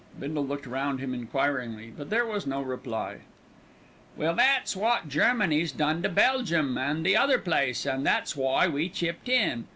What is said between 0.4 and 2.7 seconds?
looked round him enquiringly, but there was no